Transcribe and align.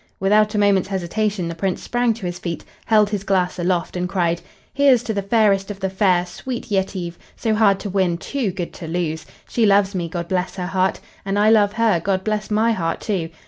Without 0.19 0.55
a 0.55 0.57
moment's 0.57 0.89
hesitation 0.89 1.47
the 1.47 1.53
Prince 1.53 1.83
sprang 1.83 2.11
to 2.15 2.25
his 2.25 2.39
feet, 2.39 2.65
held 2.87 3.11
his 3.11 3.23
glass 3.23 3.59
aloft, 3.59 3.95
and 3.95 4.09
cried: 4.09 4.41
"Here's 4.73 5.03
to 5.03 5.13
the 5.13 5.21
fairest 5.21 5.69
of 5.69 5.79
the 5.79 5.91
fair, 5.91 6.25
sweet 6.25 6.71
Yetive, 6.71 7.19
so 7.35 7.53
hard 7.53 7.79
to 7.81 7.89
win, 7.91 8.17
too 8.17 8.49
good 8.49 8.73
to 8.73 8.87
lose. 8.87 9.27
She 9.47 9.63
loves 9.63 9.93
me, 9.93 10.09
God 10.09 10.27
bless 10.27 10.55
her 10.55 10.65
heart! 10.65 11.01
And 11.23 11.37
I 11.37 11.51
love 11.51 11.73
her, 11.73 11.99
God 12.03 12.23
bless 12.23 12.49
my 12.49 12.71
heart, 12.71 12.99
too! 12.99 13.29